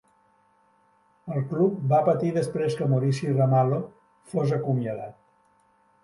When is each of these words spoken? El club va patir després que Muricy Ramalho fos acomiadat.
El 1.33 1.43
club 1.49 1.75
va 1.91 1.99
patir 2.07 2.31
després 2.37 2.77
que 2.79 2.87
Muricy 2.93 3.29
Ramalho 3.35 3.77
fos 4.33 4.55
acomiadat. 4.57 5.19